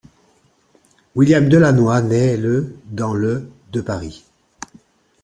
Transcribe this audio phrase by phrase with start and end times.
[1.13, 4.23] William Delannoy naît le dans le de Paris.